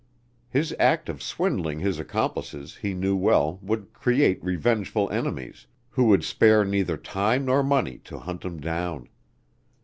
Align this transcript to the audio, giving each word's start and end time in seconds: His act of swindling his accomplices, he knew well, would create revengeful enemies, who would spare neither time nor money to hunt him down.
His 0.49 0.73
act 0.79 1.09
of 1.09 1.21
swindling 1.21 1.77
his 1.77 1.99
accomplices, 1.99 2.77
he 2.77 2.95
knew 2.95 3.15
well, 3.15 3.59
would 3.61 3.93
create 3.93 4.43
revengeful 4.43 5.07
enemies, 5.11 5.67
who 5.91 6.05
would 6.05 6.23
spare 6.23 6.65
neither 6.65 6.97
time 6.97 7.45
nor 7.45 7.61
money 7.61 7.99
to 8.05 8.17
hunt 8.17 8.43
him 8.43 8.59
down. 8.59 9.09